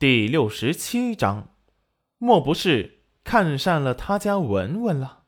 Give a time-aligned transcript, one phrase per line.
[0.00, 1.56] 第六十七章，
[2.18, 5.24] 莫不是看上了他家文文了？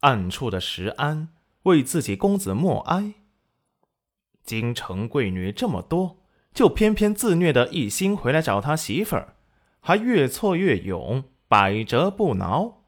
[0.00, 1.28] 暗处的石安
[1.62, 3.14] 为自己公子默哀。
[4.42, 9.36] 京城贵女这么多，就偏偏自虐的一心回来找他媳妇儿，
[9.78, 12.86] 还越挫越勇，百折不挠。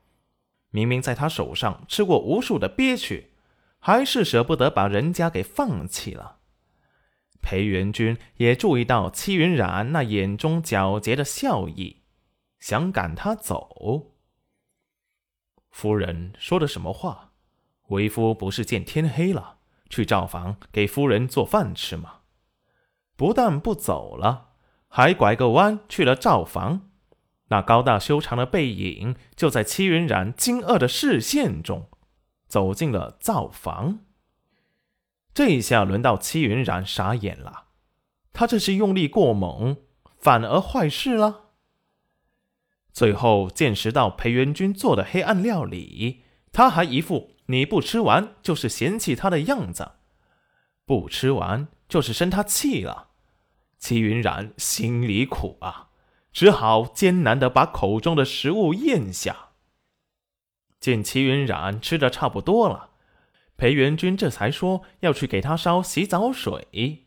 [0.71, 3.31] 明明在他手上吃过无数的憋屈，
[3.79, 6.39] 还是舍不得把人家给放弃了。
[7.47, 12.03] 裴元君也注意到戚云染那眼中皎洁的笑意，
[12.59, 14.11] 想赶他走。
[15.71, 17.31] 夫人说的什么话？
[17.91, 19.59] 为夫不是见天黑了
[19.89, 22.23] 去灶房给夫人做饭吃吗？
[23.15, 24.49] 不但不走了，
[24.89, 26.91] 还拐个弯去了灶房。
[27.47, 31.89] 那高大修长的背影就在戚云染惊愕的视线中，
[32.49, 34.01] 走进了灶房。
[35.37, 37.65] 这一下轮到戚云染傻眼了，
[38.33, 39.77] 他这是用力过猛，
[40.17, 41.51] 反而坏事了。
[42.91, 49.91] 最后见识到裴元君做的黑暗料理，他还一副你不吃完就是嫌弃他的样子，
[50.87, 53.09] 不吃完就是生他气了。
[53.79, 55.91] 戚云染心里苦啊，
[56.33, 59.51] 只好艰难的把口中的食物咽下。
[60.81, 62.93] 见戚云染吃的差不多了。
[63.57, 67.07] 裴元君这才说要去给他烧洗澡水。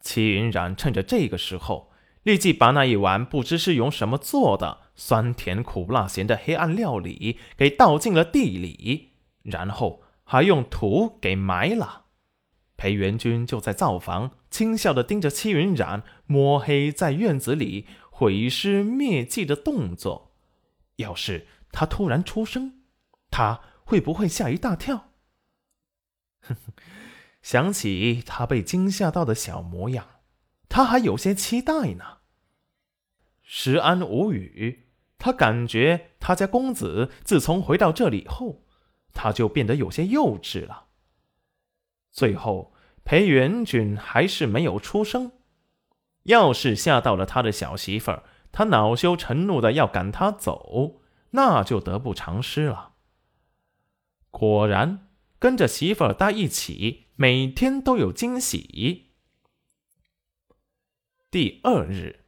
[0.00, 1.92] 齐云染趁着这个时候，
[2.22, 9.10] 立即把那一碗不知是用什么做的酸甜苦辣咸的黑暗料理给倒进了地里，
[9.42, 12.06] 然后还用土给埋了。
[12.76, 20.34] 裴元君就在灶房轻笑的盯着戚云染摸黑在院子里毁尸灭迹的动作。
[20.96, 22.80] 要是他突然出声，
[23.30, 25.10] 他会不会吓一大跳？
[27.42, 30.06] 想起他被惊吓到的小模样，
[30.68, 32.18] 他还有些期待呢。
[33.42, 38.64] 石安无语，他感觉他家公子自从回到这里后，
[39.12, 40.86] 他就变得有些幼稚了。
[42.10, 42.74] 最后，
[43.04, 45.30] 裴元君还是没有出声。
[46.24, 52.94] 要是吓到了他的小媳妇儿，他恼羞成怒的要赶他走，那就得不偿失了。
[54.32, 55.05] 果然。
[55.38, 59.12] 跟着媳妇儿待一起，每天都有惊喜。
[61.30, 62.24] 第二日，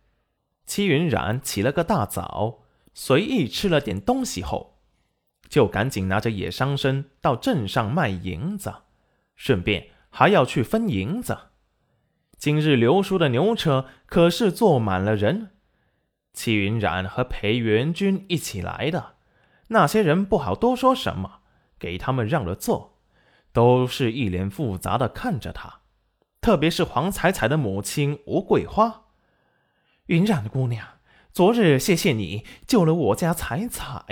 [0.66, 4.80] 戚云染起了个大早，随意吃了点东西后，
[5.48, 8.82] 就赶紧拿着野桑参到镇上卖银子，
[9.34, 11.38] 顺便还要去分银子。
[12.36, 15.52] 今日刘叔的牛车可是坐满了人，
[16.34, 19.14] 戚云染和裴元君一起来的，
[19.68, 21.40] 那些人不好多说什么，
[21.78, 22.97] 给他们让了座。
[23.58, 25.80] 都是一脸复杂的看着他，
[26.40, 29.06] 特别是黄彩彩的母亲吴桂花，
[30.06, 31.00] 云染姑娘，
[31.32, 34.04] 昨日谢谢你救了我家彩彩，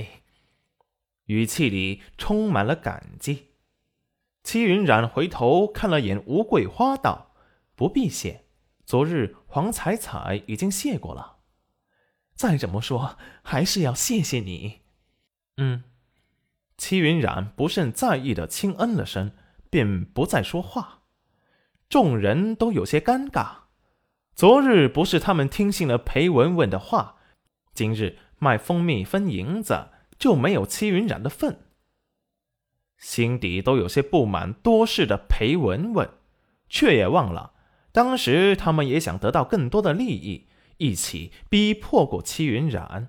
[1.26, 3.52] 语气里充满了感激。
[4.42, 7.36] 戚云染回头看了眼吴桂花，道
[7.76, 8.46] ：“不必谢，
[8.84, 11.36] 昨日黄彩彩已经谢过了。
[12.34, 14.80] 再怎么说，还是要谢谢你。”
[15.58, 15.84] 嗯。
[16.76, 19.32] 戚云染不甚在意的轻嗯了声，
[19.70, 21.02] 便不再说话。
[21.88, 23.66] 众人都有些尴尬。
[24.34, 27.16] 昨日不是他们听信了裴文文的话，
[27.72, 29.88] 今日卖蜂蜜分银子
[30.18, 31.60] 就没有戚云染的份，
[32.98, 36.10] 心底都有些不满多事的裴文文，
[36.68, 37.54] 却也忘了
[37.92, 43.08] 当时他们也想得到更多的利益，一起逼迫过戚云染。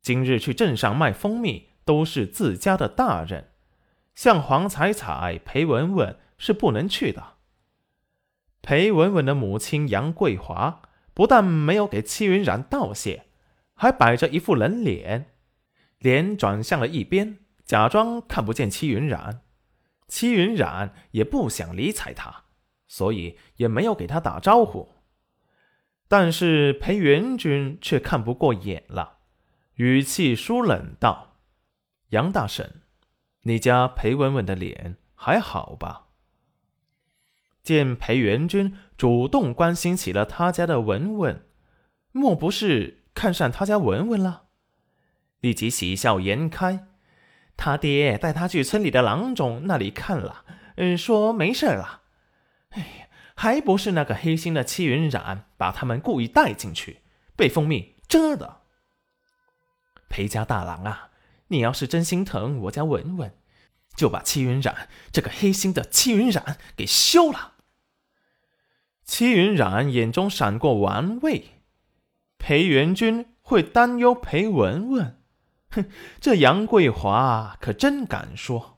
[0.00, 1.67] 今日去镇上卖蜂蜜。
[1.88, 3.52] 都是自家的大人，
[4.14, 7.36] 像黄彩彩、裴文文是不能去的。
[8.60, 10.82] 裴文文的母亲杨桂华
[11.14, 13.28] 不但没有给戚云染道谢，
[13.72, 15.30] 还摆着一副冷脸，
[15.98, 19.40] 脸转向了一边，假装看不见戚云染。
[20.08, 22.44] 戚云染也不想理睬他，
[22.86, 24.90] 所以也没有给他打招呼。
[26.06, 29.20] 但是裴元君却看不过眼了，
[29.76, 31.27] 语气疏冷道。
[32.10, 32.82] 杨大婶，
[33.42, 36.06] 你家裴文文的脸还好吧？
[37.62, 41.46] 见裴元君主动关心起了他家的文文，
[42.12, 44.44] 莫不是看上他家文文了？
[45.40, 46.86] 立即喜笑颜开，
[47.56, 50.44] 他爹带他去村里的郎中那里看了，
[50.76, 52.02] 嗯，说没事了。
[52.70, 57.02] 哎，还不是那个黑心的戚云染把他们故意带进去，
[57.36, 58.62] 被蜂蜜蛰的。
[60.08, 61.10] 裴家大郎啊！
[61.48, 63.32] 你要是真心疼我家文文，
[63.94, 67.54] 就把戚云染这个黑心的戚云染给休了。
[69.04, 71.62] 戚云染眼中闪过玩味，
[72.38, 75.20] 裴元君会担忧裴文文？
[75.70, 75.90] 哼，
[76.20, 78.77] 这杨桂华可真敢说。